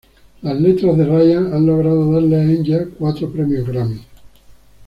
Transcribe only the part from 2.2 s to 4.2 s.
a Enya cuatro Premios Grammy.